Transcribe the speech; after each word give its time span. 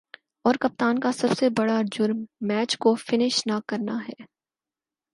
اور 0.45 0.55
کپتان 0.59 0.99
کا 0.99 1.11
سب 1.11 1.27
سے 1.37 1.49
برا 1.49 1.81
جرم" 1.91 2.23
میچ 2.41 2.77
کو 2.77 2.95
فنش 2.95 3.41
نہ 3.47 3.59
کرنا 3.67 3.97
ہے 4.09 4.23